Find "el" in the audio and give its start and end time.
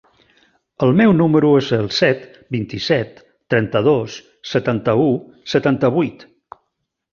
0.85-0.93, 1.77-1.89